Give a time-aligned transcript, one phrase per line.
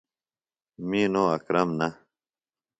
[0.87, 1.87] می نو اکرم نہ۔